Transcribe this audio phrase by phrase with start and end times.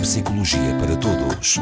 [0.00, 1.58] psicologia para todos.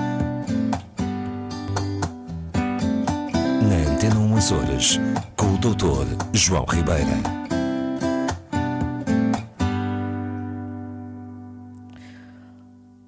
[3.63, 5.01] Na Antena 1 Açores,
[5.37, 6.07] com o Dr.
[6.33, 7.17] João Ribeira.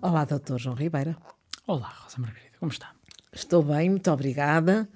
[0.02, 1.16] Olá, doutor João Ribeira.
[1.64, 2.90] Olá, Rosa Margarida, como está?
[3.32, 4.88] Estou bem, muito obrigada.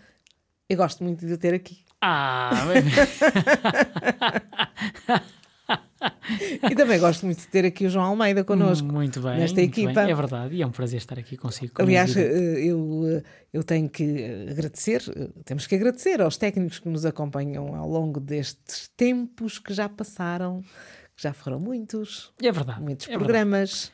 [0.69, 1.85] Eu gosto muito de o ter aqui.
[2.03, 2.51] Ah,
[6.71, 8.87] E também gosto muito de ter aqui o João Almeida connosco.
[8.87, 9.39] muito bem.
[9.39, 10.03] nesta muito equipa.
[10.03, 10.13] bem.
[10.13, 11.73] É verdade, e é um prazer estar aqui consigo.
[11.79, 16.79] a Aliás, eh, eu, eh, eu tenho que agradecer, eh, temos que agradecer aos técnicos
[16.79, 20.63] que nos acompanham ao longo destes tempos que já passaram,
[21.17, 22.81] que já foram muitos, é verdade.
[22.81, 23.25] muitos é verdade.
[23.25, 23.93] programas.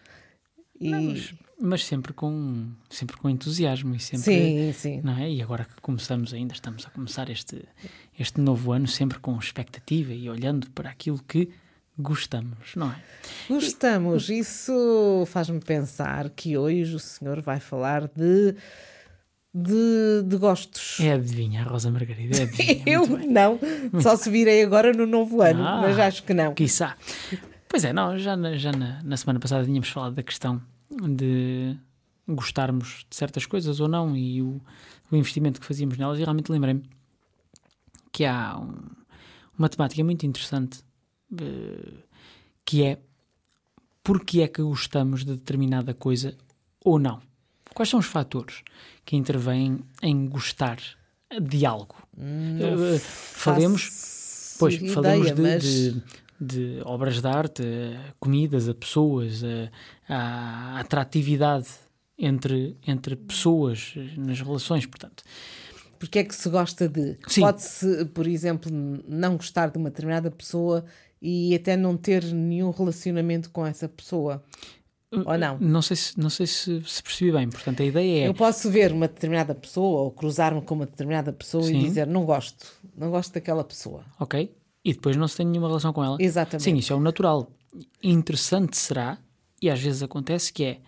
[0.81, 0.91] E...
[0.91, 4.25] Mas, mas sempre com, sempre com entusiasmo e sempre.
[4.25, 5.01] sim, sim.
[5.03, 5.31] Não é?
[5.31, 7.63] E agora que começamos ainda, estamos a começar este,
[8.19, 11.51] este novo ano sempre com expectativa e olhando para aquilo que
[12.01, 12.97] gostamos, não é?
[13.49, 14.29] Gostamos.
[14.29, 18.55] Isso faz-me pensar que hoje o senhor vai falar de,
[19.55, 20.99] de, de gostos.
[21.01, 22.83] É adivinha, Rosa Margarida, é adivinha.
[22.87, 23.29] Eu muito bem.
[23.33, 23.59] não,
[24.01, 25.81] só se virei agora no novo ano, Ah.
[25.83, 26.55] mas acho que não.
[26.55, 26.97] Quiçá.
[27.69, 31.77] Pois é, não, já, na, já na, na semana passada tínhamos falado da questão de
[32.29, 34.61] gostarmos de certas coisas ou não e o,
[35.11, 36.83] o investimento que fazíamos nelas e realmente lembrei-me
[38.13, 38.89] que há um-
[39.59, 40.81] uma temática muito interessante
[42.65, 42.99] que é
[44.03, 46.37] porque é que gostamos de determinada coisa
[46.85, 47.21] ou não.
[47.75, 48.63] Quais são os fatores
[49.05, 50.79] que intervêm em gostar
[51.41, 51.95] de algo?
[52.19, 56.03] Eh, falemos, Faço Pois, ideia, falamos de, mas de-
[56.41, 59.43] de obras de arte, a comidas, a pessoas,
[60.09, 60.15] a,
[60.77, 61.69] a atratividade
[62.19, 65.23] entre, entre pessoas nas relações, portanto.
[65.99, 67.17] porque é que se gosta de?
[67.39, 68.71] Pode-se, por exemplo,
[69.07, 70.85] não gostar de uma determinada pessoa
[71.21, 74.43] e até não ter nenhum relacionamento com essa pessoa.
[75.13, 75.59] Ou não?
[75.59, 78.29] Não sei se, não sei se, se percebi bem, portanto a ideia é...
[78.29, 81.81] Eu posso ver uma determinada pessoa ou cruzar-me com uma determinada pessoa Sim.
[81.81, 82.67] e dizer não gosto,
[82.97, 84.05] não gosto daquela pessoa.
[84.21, 84.55] Ok?
[84.85, 86.17] E depois não se tem nenhuma relação com ela.
[86.21, 86.63] Exatamente.
[86.63, 87.51] Sim, isso é o natural.
[88.03, 89.19] Interessante será,
[89.61, 90.81] e às vezes acontece, que é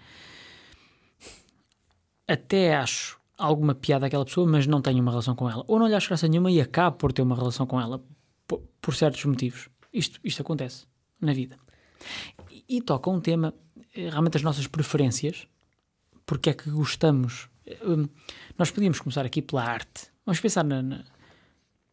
[2.27, 5.65] até acho alguma piada àquela pessoa, mas não tenho uma relação com ela.
[5.67, 8.03] Ou não lhe acho graça nenhuma e acabo por ter uma relação com ela
[8.47, 9.69] por, por certos motivos.
[9.93, 10.87] Isto, isto acontece
[11.21, 11.59] na vida.
[12.51, 13.55] E, e toca um tema,
[13.95, 15.47] eh, realmente as nossas preferências,
[16.27, 17.49] porque é que gostamos.
[17.85, 18.09] Hum,
[18.59, 20.09] Nós podíamos começar aqui pela arte.
[20.27, 21.05] Vamos pensar na, na,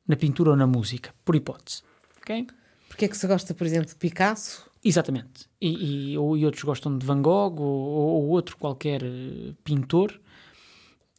[0.07, 1.83] na pintura ou na música, por hipótese.
[2.21, 2.47] ok?
[2.87, 4.67] Porque é que se gosta, por exemplo, de Picasso?
[4.83, 5.47] Exatamente.
[5.61, 9.53] E, e, ou, e outros gostam de Van Gogh ou, ou- ou outro qualquer eh,
[9.63, 10.19] pintor.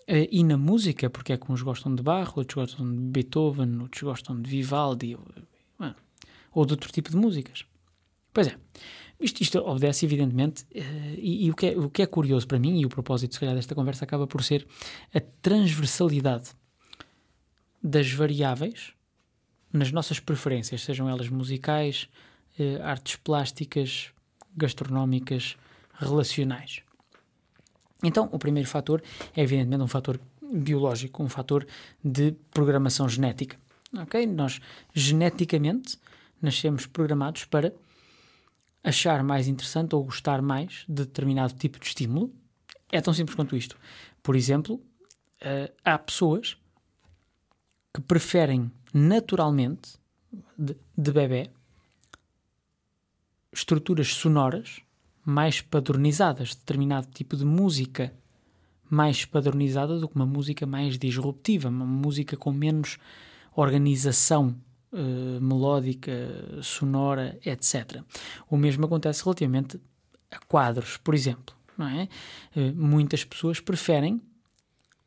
[0.07, 3.79] Eh, e na música, porque é que uns gostam de Bach, outros gostam de Beethoven,
[3.81, 5.17] outros gostam de Vivaldi
[6.53, 7.65] ou, de outro tipo de músicas.
[8.33, 8.57] Pois é.
[9.21, 12.59] Isto, isto obedece, evidentemente, eh, e, e o, que é, o que é curioso para
[12.59, 14.67] mim, e o propósito, se calhar, desta conversa acaba por ser
[15.15, 16.53] a transversalidade
[17.83, 18.95] das variáveis
[19.73, 22.09] nas nossas preferências, sejam elas musicais,
[22.59, 24.11] eh, artes plásticas,
[24.57, 25.57] gastronómicas,
[25.93, 26.83] relacionais.
[28.03, 29.03] Então, o primeiro fator
[29.37, 31.67] é evidentemente um fator biológico, um fator
[32.03, 33.57] de programação genética.
[33.97, 34.27] Ok?
[34.27, 34.61] Nós
[34.95, 35.99] geneticamente
[36.41, 37.73] nascemos programados para
[38.83, 42.33] achar mais interessante ou gostar mais de determinado tipo de estímulo.
[42.91, 43.77] É tão simples quanto isto.
[44.23, 44.83] Por exemplo,
[45.41, 46.57] eh, há pessoas
[47.95, 49.99] que preferem naturalmente,
[50.57, 51.51] de, de bebê,
[53.53, 54.81] estruturas sonoras
[55.25, 58.15] mais padronizadas, determinado tipo de música
[58.89, 62.99] mais padronizada do que uma música mais disruptiva, uma música com menos
[63.55, 64.57] organização
[64.93, 66.13] eh, melódica,
[66.63, 68.03] sonora, etc.
[68.49, 69.81] O mesmo acontece relativamente
[70.31, 71.55] a quadros, por exemplo.
[71.77, 72.09] Não é?
[72.55, 74.21] Eh, muitas pessoas preferem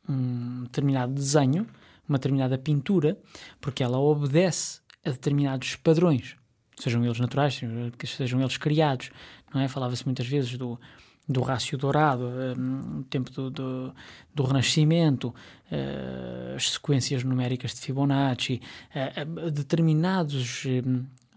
[0.07, 1.67] um determinado desenho,
[2.07, 3.17] uma determinada pintura,
[3.61, 6.35] porque ela obedece a determinados padrões,
[6.77, 9.11] sejam eles naturais, sejam- sejam eles criados.
[9.53, 9.67] Não é?
[9.67, 10.79] Falava-se muitas vezes do,
[11.27, 12.25] do rácio dourado,
[12.57, 13.93] hum, o tempo do, do,
[14.35, 15.33] do Renascimento,
[15.71, 18.61] eh, as sequências numéricas de Fibonacci,
[18.93, 20.65] eh, eh, determinados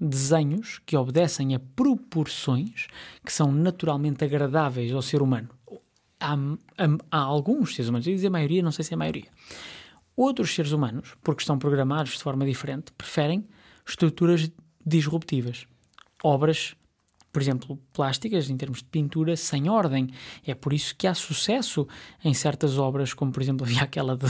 [0.00, 2.86] desenhos que obedecem a proporções
[3.24, 5.48] que são naturalmente agradáveis ao ser humano.
[6.20, 8.98] Há, há- há alguns seres humanos, eu dizer a maioria, não sei se é a
[8.98, 9.26] maioria.
[10.16, 13.46] Outros seres humanos, porque estão programados de forma diferente, preferem
[13.86, 14.50] estruturas
[14.84, 15.66] disruptivas.
[16.24, 16.74] Obras,
[17.36, 20.08] por exemplo, plásticas, em termos de pintura, sem ordem.
[20.46, 21.86] É por isso que há sucesso
[22.24, 24.24] em certas obras, como por exemplo havia aquela de,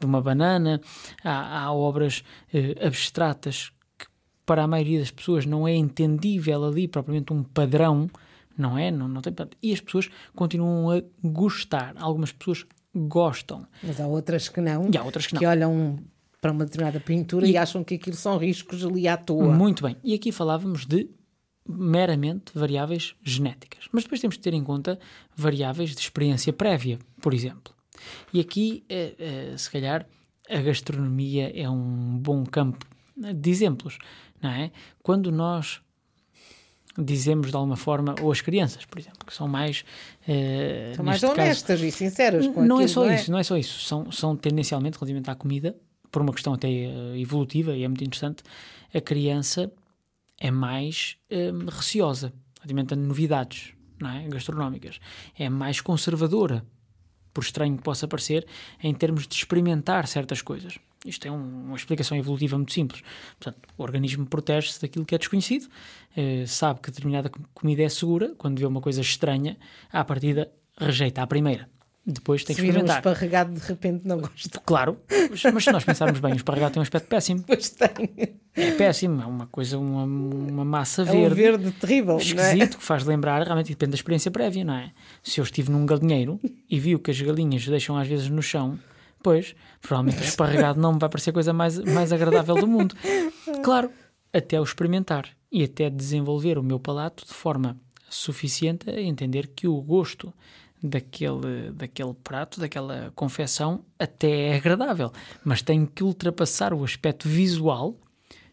[0.00, 0.80] de uma banana.
[1.22, 4.06] Há, há obras eh, abstratas que
[4.46, 8.08] para a maioria das pessoas não é entendível ali propriamente um padrão
[8.56, 8.90] não é?
[8.90, 11.94] Não, não tem, e as pessoas continuam a gostar.
[11.98, 12.64] Algumas pessoas
[12.94, 13.66] gostam.
[13.82, 14.88] Mas há outras que não.
[14.90, 15.40] E há outras que não.
[15.40, 15.98] Que olham
[16.40, 19.52] para uma determinada pintura e, E- acham que aquilo são riscos ali à toa.
[19.54, 19.96] Muito bem.
[20.02, 21.10] E aqui falávamos de
[21.68, 23.88] meramente variáveis genéticas.
[23.92, 24.98] Mas depois temos de ter em conta
[25.36, 27.72] variáveis de experiência prévia, por exemplo.
[28.32, 30.06] E aqui, eh, eh, se calhar,
[30.50, 32.84] a gastronomia é um bom campo
[33.16, 33.98] de exemplos,
[34.40, 34.70] não é?
[35.02, 35.80] Quando nós
[36.98, 39.84] dizemos de alguma forma, ou as crianças, por exemplo, que são mais.
[40.26, 43.42] eh, São mais neste caso, honestas e sinceras com não é só isso, não é
[43.42, 43.80] só isso.
[43.80, 45.74] São, são tendencialmente, relativamente à comida,
[46.10, 46.68] por uma questão até
[47.16, 48.42] evolutiva e é muito interessante,
[48.94, 49.72] a criança
[50.46, 54.26] é mais eh, receosa relativamente a novidades não é?
[54.28, 54.98] gastronómicas.
[55.38, 56.64] É mais conservadora,
[57.32, 58.44] por estranho que possa parecer,
[58.82, 60.78] em termos de experimentar certas coisas.
[61.06, 63.02] Isto é um- uma explicação evolutiva muito simples.
[63.38, 65.68] Portanto, o organismo protege-se daquilo que é desconhecido,
[66.16, 69.56] eh, sabe que determinada com- comida é segura, quando vê uma coisa estranha,
[69.92, 71.68] à partida rejeita à primeira.
[72.04, 72.98] Depois tem que vir um experimentar.
[72.98, 74.60] esparregado de repente não gosto.
[74.62, 74.98] Claro,
[75.30, 77.44] mas, se nós pensarmos bem, o esparregado tem um aspecto péssimo.
[77.46, 78.40] Pois tem.
[78.54, 82.22] É péssimo, é uma coisa, uma, uma massa É um verde, verde terrível, é?
[82.22, 84.90] esquisito, que faz lembrar, realmente depende da experiência prévia, não é?
[85.22, 88.42] Se eu estive num galinheiro e vi o que as galinhas deixam às vezes no
[88.42, 88.78] chão,
[89.22, 92.96] pois, provavelmente o esparregado não me vai parecer a coisa mais, mais agradável do mundo.
[93.62, 93.90] Claro,
[94.32, 97.76] até o experimentar e até desenvolver o meu palato de forma
[98.10, 100.32] suficiente a entender que o gosto
[100.82, 105.12] daquele, daquele prato, daquela confecção, até é agradável,
[105.44, 107.96] mas tem que ultrapassar o aspecto visual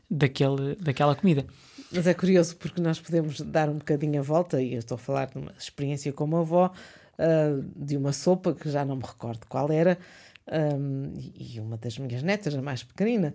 [0.10, 1.46] daquele, daquela comida.
[1.92, 5.00] Mas é curioso porque nós podemos dar um bocadinho a volta, e eu estou a
[5.00, 6.72] falar de uma experiência como avó,
[7.18, 9.98] ah, de uma sopa que já não me recordo qual era,
[10.48, 13.34] ahm, e e uma das minhas netas, a mais pequenina,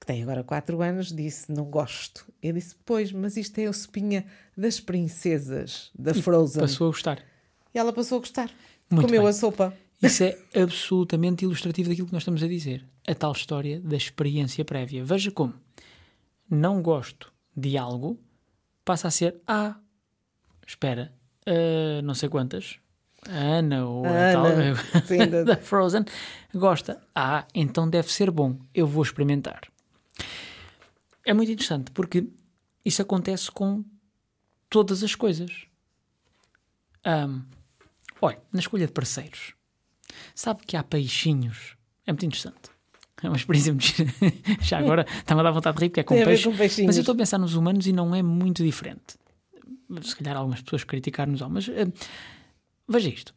[0.00, 2.26] que tem agora 4 anos, disse: Não gosto.
[2.42, 4.26] Eu disse: Pois, mas isto é a sopinha
[4.56, 6.60] das princesas da Frozen.
[6.60, 7.33] Passou a gostar.
[7.74, 8.50] E ela passou a gostar.
[8.90, 9.30] Muito Comeu bem.
[9.30, 9.76] a sopa.
[10.02, 12.84] Isso é absolutamente ilustrativo daquilo que nós estamos a dizer.
[13.06, 15.04] A tal história da experiência prévia.
[15.04, 15.54] Veja como
[16.48, 18.18] não gosto de algo
[18.84, 19.76] passa a ser ah,
[20.66, 21.12] espera,
[21.46, 22.78] ah, não sei quantas,
[23.26, 24.44] a Ana ou a, A tal
[25.06, 26.04] sim, da- Frozen
[26.54, 27.00] gosta.
[27.14, 28.58] Ah, então deve ser bom.
[28.74, 29.62] Eu vou experimentar.
[31.24, 32.26] É muito interessante porque
[32.84, 33.82] isso acontece com
[34.68, 35.66] todas as coisas.
[37.04, 37.42] Ahm,
[38.20, 39.54] olha, na escolha de parceiros,
[40.34, 41.76] sabe que há peixinhos.
[42.06, 42.70] É muito interessante.
[43.22, 44.12] É uma experiência muito gira.
[44.60, 46.44] Já agora está-me a dar vontade de rir porque é com Tem peixe.
[46.44, 46.86] com peixinhos.
[46.88, 49.16] Mas eu estou a pensar nos humanos e não é muito diferente.
[50.02, 51.86] Se calhar algumas pessoas criticar-nos, ao, mas eh,
[52.88, 53.34] veja isto.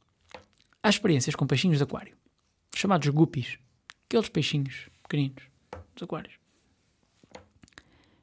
[0.83, 2.15] Há experiências com peixinhos de aquário,
[2.75, 3.57] chamados guppies,
[4.05, 5.43] aqueles peixinhos pequeninos
[5.93, 6.33] dos aquários,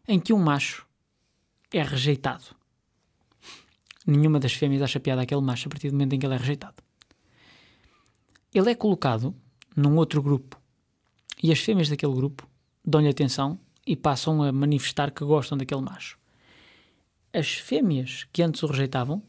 [0.09, 0.87] em que um macho
[1.73, 2.45] é rejeitado.
[4.07, 6.39] Nenhuma das fêmeas acha piada àquele macho a partir do momento em que ele é
[6.39, 6.83] rejeitado.
[8.53, 9.35] Ele é colocado
[9.77, 10.61] num outro grupo
[11.43, 12.49] e as fêmeas daquele grupo
[12.85, 16.19] dão-lhe atenção e passam a manifestar que gostam daquele macho.
[17.33, 19.23] As fêmeas que antes o rejeitavam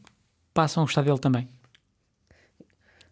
[0.54, 1.48] passam a gostar dele também.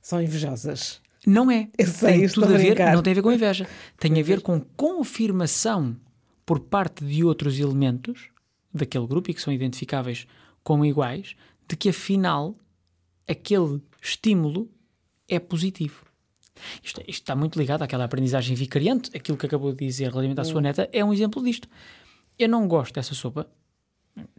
[0.00, 1.02] São invejosas.
[1.26, 1.69] Não é.
[1.78, 3.66] Eu sei, tem tudo a ver, não tem a ver com inveja.
[3.99, 5.96] Tem a ver com confirmação
[6.44, 8.28] por parte de outros elementos
[8.73, 10.26] daquele grupo e que são identificáveis
[10.62, 11.35] como iguais,
[11.66, 12.56] de que afinal
[13.28, 14.71] aquele estímulo
[15.28, 16.04] é positivo.
[16.83, 20.44] Isto, isto está muito ligado àquela aprendizagem vicariante, aquilo que acabou de dizer relativamente à
[20.44, 21.68] sua neta é um exemplo disto.
[22.38, 23.49] Eu não gosto dessa sopa.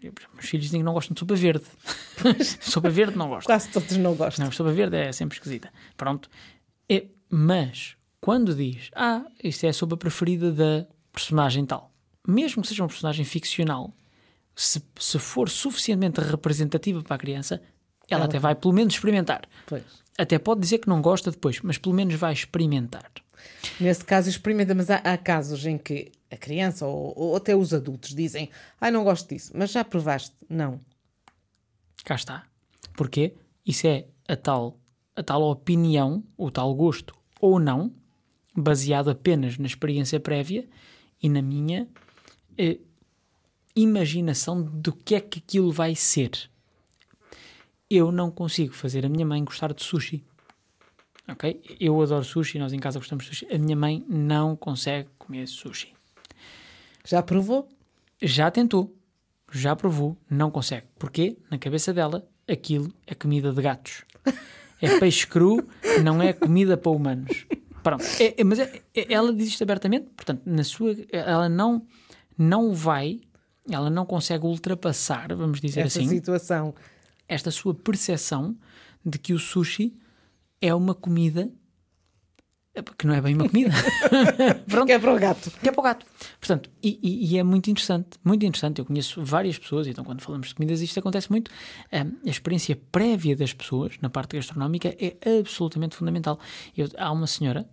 [0.01, 1.65] Eu, meus filhos dizem que não gostam de sopa verde.
[2.61, 3.47] sopa verde não gosto.
[3.47, 4.45] Quase todos não gostam.
[4.45, 5.71] Não, sopa verde é sempre esquisita.
[5.97, 6.29] Pronto.
[6.87, 11.91] É, mas, quando diz, ah, isto é a sopa preferida da personagem tal,
[12.27, 13.93] mesmo que seja um personagem ficcional,
[14.55, 17.61] se, se for suficientemente representativa para a criança,
[18.09, 19.47] ela Ela até vai pelo menos experimentar.
[19.65, 19.83] Pois.
[20.17, 23.11] Até pode dizer que não gosta depois, mas pelo menos vai experimentar.
[23.79, 27.73] Nesse caso, experimenta, mas há, há casos em que a criança ou, ou até os
[27.73, 30.35] adultos dizem: Ai, não gosto disso, mas já provaste?
[30.49, 30.79] Não.
[32.03, 32.43] Cá está.
[32.95, 33.33] Porquê?
[33.65, 34.79] Isso é a tal,
[35.15, 37.91] a tal opinião, o tal gosto ou não,
[38.55, 40.67] baseado apenas na experiência prévia
[41.21, 41.87] e na minha
[42.57, 42.79] eh,
[43.75, 46.31] imaginação do que é que aquilo vai ser.
[47.89, 50.23] Eu não consigo fazer a minha mãe gostar de sushi.
[51.27, 51.61] Ok?
[51.79, 53.47] Eu adoro sushi, nós em casa gostamos de sushi.
[53.53, 55.93] A minha mãe não consegue comer sushi.
[57.03, 57.67] Já provou?
[58.21, 58.95] Já tentou,
[59.51, 60.87] já provou, não consegue.
[60.97, 61.37] Porquê?
[61.49, 64.03] Na cabeça dela, aquilo é comida de gatos.
[64.81, 65.67] É peixe cru,
[66.03, 67.45] não é comida para humanos.
[67.83, 68.03] Pronto.
[68.19, 71.85] É- é- mas é- é- ela diz isto abertamente, portanto, na sua, ela não,
[72.37, 73.21] não vai,
[73.69, 76.73] ela não consegue ultrapassar, vamos dizer Essa assim, situação.
[77.27, 78.55] esta sua percepção
[79.03, 79.95] de que o sushi
[80.61, 81.51] é uma comida
[82.97, 83.71] que não é bem uma comida.
[84.67, 84.87] Pronto.
[84.87, 85.51] Que é para o gato.
[85.51, 86.05] Que é para o gato.
[86.39, 88.79] Portanto, e, e, e, é muito interessante, muito interessante.
[88.79, 91.49] Eu conheço várias pessoas, então quando falamos de comidas isto acontece muito.
[91.91, 96.39] a experiência prévia das pessoas na parte gastronómica é absolutamente fundamental.
[96.75, 97.67] Eu, há uma senhora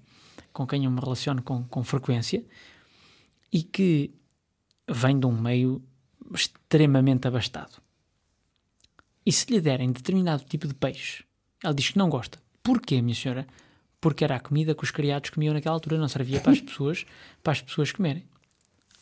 [0.52, 2.44] com quem eu me relaciono com, com frequência
[3.52, 4.14] e que
[4.88, 5.82] vem de um meio
[6.34, 7.80] extremamente abastado.
[9.24, 11.24] E se lhe derem determinado tipo de peixe,
[11.62, 12.38] ela diz que não gosta.
[12.62, 13.46] Porquê, minha senhora?
[14.02, 17.06] porque era a comida que os criados comiam naquela altura, não servia para as pessoas,
[17.40, 18.26] para as pessoas comerem.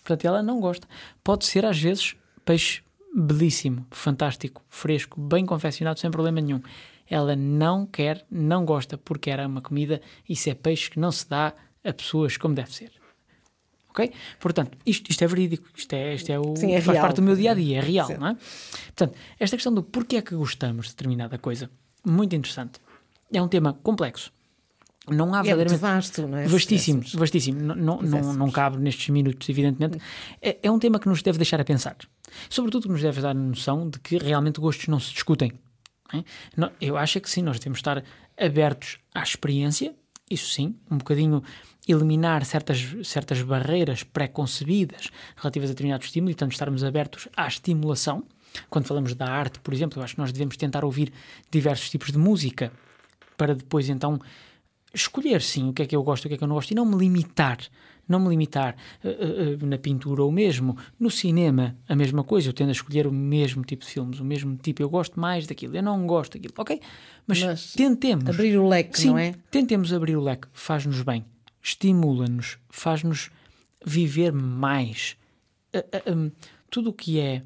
[0.04, 0.86] Portanto, ela não gosta.
[1.24, 2.82] Pode ser, às vezes, peixe
[3.16, 6.60] belíssimo, fantástico, fresco, bem confeccionado, sem problema nenhum.
[7.08, 11.28] Ela não quer, não gosta, porque era uma comida, isso é peixe que não se
[11.28, 12.92] dá a pessoas como deve ser.
[13.90, 14.12] Ok?
[14.38, 17.02] Portanto, isto, isto é verídico, isto é, isto é o Sim, é faz real.
[17.02, 18.16] parte do meu dia a dia, é real, Sim.
[18.18, 18.36] não é?
[18.86, 21.70] Portanto, esta questão do porquê é que gostamos de determinada coisa,
[22.04, 22.80] muito interessante.
[23.32, 24.32] É um tema complexo
[25.08, 25.80] não há é verdadeiramente.
[25.80, 26.46] vasto, não é?
[26.46, 27.60] Vastíssimo, vastíssimo.
[27.60, 29.98] Não, não, não, não cabe nestes minutos, evidentemente.
[30.40, 31.96] É, é, um tema que nos deve deixar a pensar.
[32.48, 35.52] Sobretudo que nos deve dar a noção de que realmente gostos não se discutem.
[36.12, 36.22] É?
[36.80, 38.02] Eu acho que sim, nós devemos estar
[38.38, 39.94] abertos à experiência,
[40.30, 41.42] isso sim, um bocadinho
[41.88, 48.22] eliminar certas, certas barreiras pré-concebidas relativas a determinados estímulos e, portanto, estarmos abertos à estimulação.
[48.68, 51.12] Quando falamos da arte, por exemplo, eu acho que nós devemos tentar ouvir
[51.50, 52.72] diversos tipos de música
[53.36, 54.20] para depois então
[54.94, 56.70] escolher sim o que é que eu gosto, o que é que eu não gosto
[56.70, 57.58] e não me limitar.
[58.08, 62.48] Não me limitar uh, uh, na pintura ou mesmo no cinema, a mesma coisa.
[62.48, 64.82] Eu tendo a escolher o mesmo tipo de filmes, o mesmo tipo.
[64.82, 66.80] Eu gosto mais daquilo, eu não gosto daquilo, ok?
[67.24, 68.28] Mas, Mas tentemos.
[68.28, 69.34] Abrir o leque, sim, não é?
[69.48, 71.24] Tentemos abrir o leque, faz-nos bem,
[71.62, 73.30] estimula-nos, faz-nos
[73.86, 75.16] viver mais.
[75.72, 76.32] Uh, um,
[76.68, 77.42] tudo o que é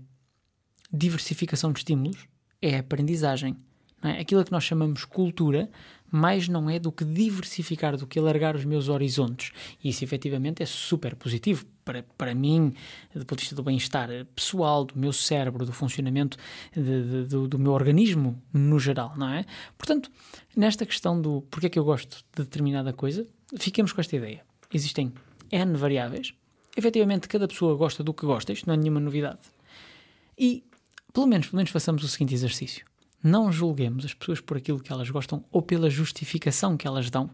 [0.91, 2.27] diversificação de estímulos
[2.63, 3.57] é aprendizagem.
[4.05, 4.21] É?
[4.21, 5.71] Aquilo que nós chamamos cultura
[6.11, 9.51] mais não é do que diversificar, do que alargar os meus horizontes.
[9.83, 12.73] E isso efetivamente é super positivo para, para mim,
[13.13, 16.37] do ponto de vista do bem-estar pessoal, do meu cérebro, do funcionamento
[16.73, 19.45] de, de, do, do, meu organismo no geral, não é?
[19.77, 20.11] Portanto,
[20.55, 24.43] nesta questão do porquê é que eu gosto de determinada coisa, fiquemos com esta ideia.
[24.73, 25.13] Existem
[25.51, 26.33] N variáveis.
[26.77, 29.41] Efetivamente, cada pessoa gosta do que gosta, isto não é nenhuma novidade.
[30.39, 30.63] E,
[31.13, 32.85] pelo menos, pelo menos façamos o seguinte exercício
[33.25, 37.31] não julguemos as pessoas por aquilo que elas gostam ou pela justificação que elas dão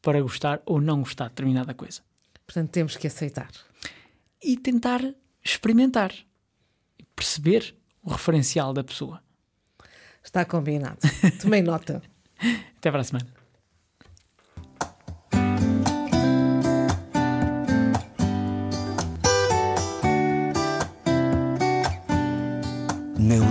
[0.00, 2.02] para gostar ou não gostar de determinada coisa.
[2.46, 3.50] Portanto, temos que aceitar.
[4.40, 5.02] E tentar
[5.42, 6.12] experimentar,
[7.16, 9.20] perceber o referencial da pessoa.
[10.22, 10.98] Está combinado.
[11.42, 12.00] Tomei nota.
[12.78, 13.43] Até para a semana.